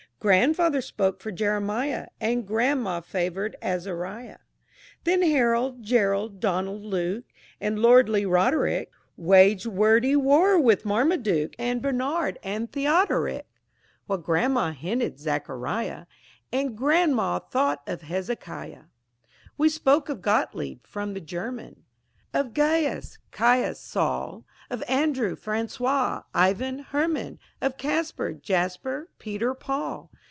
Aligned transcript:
Grandfather 0.21 0.81
spoke 0.81 1.19
for 1.19 1.31
Jeremiah. 1.31 2.05
And 2.19 2.45
grandma 2.45 2.99
favored 3.01 3.55
Azariah. 3.59 4.37
Then 5.03 5.23
Harold, 5.23 5.81
Gerald, 5.81 6.39
Donald, 6.39 6.83
Luke, 6.83 7.25
And 7.59 7.79
lordly 7.79 8.23
Roderick 8.27 8.91
Waged 9.17 9.65
wordy 9.65 10.15
war 10.15 10.59
with 10.59 10.85
Marmaduke 10.85 11.55
And 11.57 11.81
Bernard 11.81 12.37
and 12.43 12.71
Theodoric, 12.71 13.47
While 14.05 14.19
grandpa 14.19 14.73
hinted 14.73 15.17
Zachariah 15.17 16.05
And 16.53 16.77
grandma 16.77 17.39
thought 17.39 17.81
of 17.87 18.03
Hezekiah. 18.03 18.83
We 19.57 19.69
spoke 19.69 20.07
of 20.07 20.21
Gottlieb 20.21 20.85
from 20.85 21.15
the 21.15 21.19
German, 21.21 21.83
Of 22.33 22.53
Gaius, 22.53 23.17
Caius, 23.31 23.79
Saul, 23.81 24.45
Of 24.69 24.81
Andrew, 24.87 25.35
François, 25.35 26.23
Ivan, 26.33 26.79
Herman, 26.79 27.39
Of 27.61 27.75
Caspar, 27.75 28.31
Jasper, 28.35 29.09
Peter, 29.19 29.53
Paul. 29.53 30.09